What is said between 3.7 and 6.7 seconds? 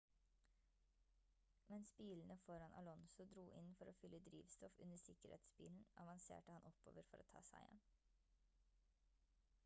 for fylle drivstoff under sikkerhetsbilen avanserte han